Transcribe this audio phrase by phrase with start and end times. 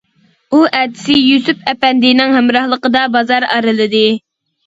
[0.51, 4.03] ئۇ ئەتىسى يۈسۈپ ئەپەندىنىڭ ھەمراھلىقىدا بازار ئارىلىدى.